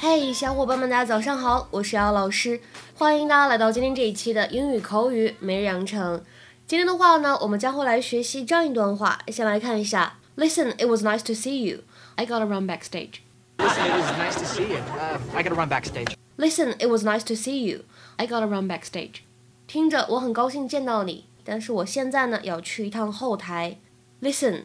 [0.00, 2.60] 嘿，小伙伴们，大家早上好，我是姚老师，
[2.94, 6.22] 欢迎大家来到今天这一期的英语口语每日养成。
[6.66, 10.18] 今天的话呢，我们将会来学习这样一段话，先来看一下。
[10.36, 11.82] Listen, it was nice to see you.
[12.16, 13.20] I gotta run backstage.
[13.58, 14.78] Listen, it was nice to see you.
[14.98, 16.14] Uh, I gotta run backstage.
[16.36, 17.84] Listen, it was nice to see you.
[18.16, 19.22] I gotta run backstage.
[19.66, 23.78] 听着，我很高兴见到你，但是我现在呢要去一趟后台。
[24.20, 24.64] Listen,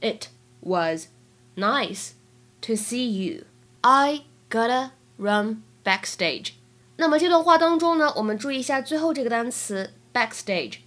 [0.00, 0.28] it
[0.60, 1.08] was
[1.56, 2.12] nice
[2.62, 3.44] to see you.
[3.82, 6.51] I gotta run backstage.
[6.97, 10.79] 那么这段话当中呢，我们注意一下最后这个单词 backstage。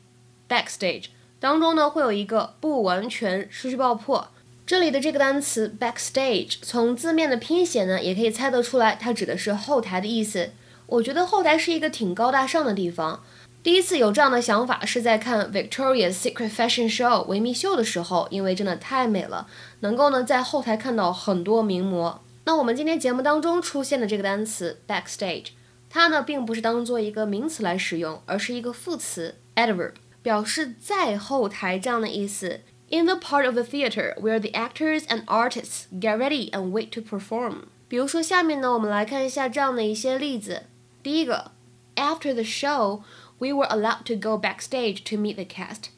[0.48, 1.07] backstage
[1.41, 4.29] 当中呢会有一个不完全失去爆破。
[4.67, 10.51] 这里的这个单词 backstage，从字面的拼写呢，也可以猜得出来，它指的是后台的意思。
[10.86, 13.23] 我觉得后台是一个挺高大上的地方。
[13.62, 19.47] 第一次有这样的想法是在看 Victoria's Secret Fashion Show 维密秀的时候，因为真的太美了，
[19.81, 22.20] 能够呢在后台看到很多名模。
[22.45, 25.47] 那我们今天节目当中出现的这个单词 backstage，
[25.89, 32.61] 它呢并不是当做一个名词来使用，而是一个副词 adverb，表示在后台这样的意思。
[32.89, 37.02] in the part of the theater where the actors and artists get ready and wait to
[37.02, 37.64] perform。
[37.89, 40.64] 比如说，下面呢，我们来看一下这样的一些例子。
[41.03, 41.52] 第一个，
[41.95, 43.02] After the show,
[43.39, 45.89] we were allowed to go backstage to meet the cast。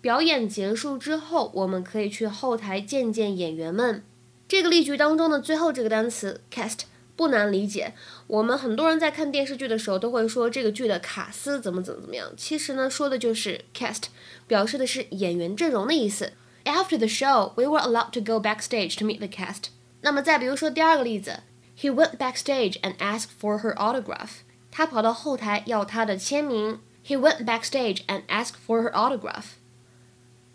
[0.00, 4.04] 表演结束之后，我们可以去后台见见演员们。
[4.53, 6.81] 这个例句当中的最后这个单词 cast
[7.15, 7.95] 不难理解，
[8.27, 12.31] 我们很多人在看电视剧的时候都会说这个剧的卡司怎么怎么怎么样。
[12.37, 14.03] 其实呢，说的就是 cast，
[14.45, 16.33] 表示的是演员阵容的意思。
[16.65, 19.69] After the show, we were allowed to go backstage to meet the cast。
[20.01, 21.39] 那么再比如说第二个例子
[21.75, 24.43] ，He went backstage and asked for her autograph。
[24.69, 26.79] 他跑到后台要她的签名。
[27.03, 29.45] He went backstage and asked for her autograph。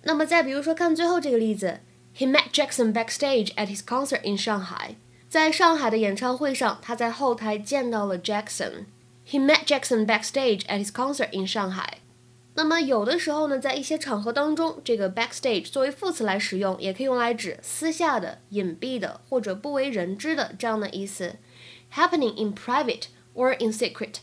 [0.04, 1.80] 那么再比如说看最后这个例子
[2.18, 4.96] ，He met Jackson backstage at his concert in Shanghai。
[5.28, 8.86] 在上海的演唱会上，他在后台见到了 Jackson。
[9.26, 11.98] He met Jackson backstage at his concert in Shanghai。
[12.54, 21.36] 那么有的时候呢，在一些场合当中，这个 backstage 作为副词来使用，也可以用来指私下的、隐蔽的或者不为人知的这样的意思。
[21.94, 23.04] Happening in private
[23.34, 24.16] or in secret。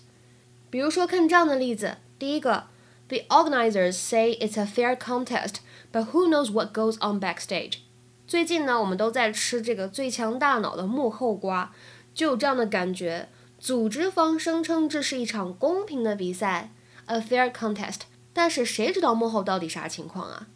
[0.70, 2.66] 比如说看这样的例子，第一个
[3.09, 5.57] ，The organizers say it's a fair contest,
[5.93, 7.79] but who knows what goes on backstage。
[8.27, 11.75] 最近呢，我们都在吃这个最强大脑的幕后瓜，
[12.15, 13.29] 就有这样的感觉。
[13.59, 16.71] 组织方声称这是一场公平的比赛，
[17.07, 18.03] a fair contest，
[18.33, 20.47] 但是谁知道幕后到底啥情况啊？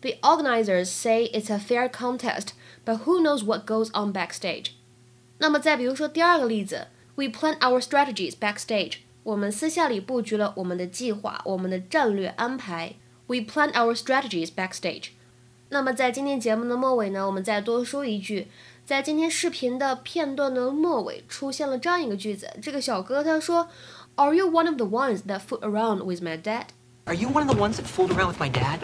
[0.00, 2.48] The organizers say it's a fair contest,
[2.84, 4.72] but who knows what goes on backstage。
[5.38, 8.98] 那么再比如说第二个例子，We plan our strategies backstage。
[9.23, 12.95] 我们私下里布局了我们的计划，我们的战略安排。
[13.27, 15.09] We plan our strategies backstage。
[15.69, 18.47] 那么在今天节目的末尾呢，我们再多说一句，
[18.85, 23.69] 在今天视频的片段的末尾出现了这样一个句子，这个小哥他说
[24.15, 27.63] ，Are you one of the ones that fool around with my dad？Are you one of the
[27.63, 28.79] ones that fooled around with my dad?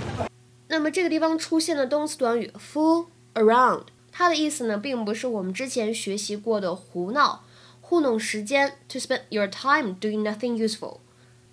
[0.67, 7.43] 那么这个地方出现的动词短语 fool around，它的意思呢，并不是我们之前学习过的胡闹、
[7.84, 10.98] 糊弄时间，to spend your time doing nothing useful。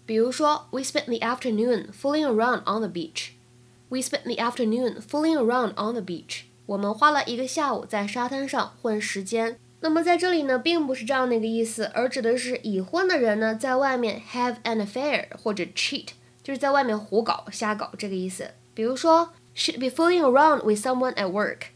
[0.06, 5.94] 比如说，We spent the afternoon fooling around on the beach。We spent the afternoon fooling around on
[5.94, 6.44] the beach。
[6.66, 9.60] 我们花了一个下午在沙滩上混时间。
[9.80, 16.08] 那么在这里呢，并不是这样的一个意思，而指的是已婚的人呢，在外面 have an affair 或者 cheat，
[16.44, 18.52] 就是在外面胡搞、瞎搞这个意思。
[18.74, 21.68] 比如说，She'd be fooling around with someone at work。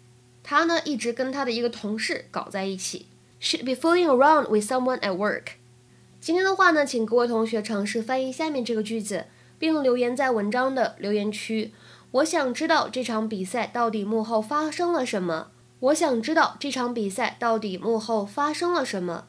[0.43, 3.07] 她呢一直跟她的一个同事搞在一起。
[3.46, 5.52] Should be fooling around with someone at work。
[6.20, 9.26] 今天的话呢，请各位同学尝试翻译下面这个句子，
[9.56, 11.72] 并留言在文章的留言区。
[12.10, 15.52] 我想知道这场比赛到底幕后发生了什么。
[15.78, 19.26] 我想知道这场比赛到底幕后发生了什么。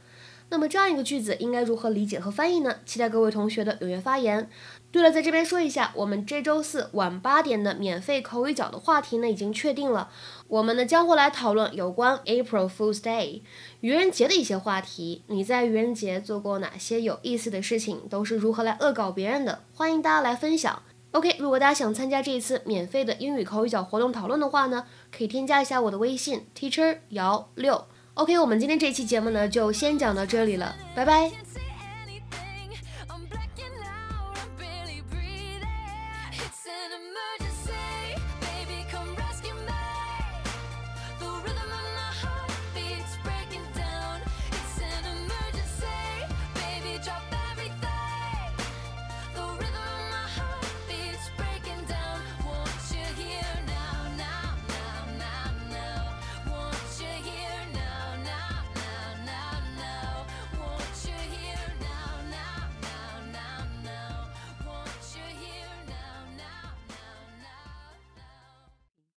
[0.49, 2.77] 那么这样一个句子应该如何理解和翻译呢？
[2.85, 4.49] 期待各位同学的踊跃发言。
[4.91, 10.09] 对了，在这边说一下，我们这周四晚八点的免费口语角的话题呢已经确定了。
[10.47, 13.41] 我们呢将会来讨论有关 April Fool's Day
[13.81, 15.23] 愚人节的一些话题。
[15.27, 18.07] 你在愚人节做过哪些有意思的事情？
[18.09, 19.63] 都是如何来恶搞别人的？
[19.73, 20.81] 欢迎大家来分享。
[21.11, 27.85] OK，如果大家想参加这一次免费的英语口语角活动讨论的话呢，可以添加一下我的微信 Teacher 姚六。
[28.17, 31.31] OK，我们今天这期节目呢就先讲到这里了，拜拜。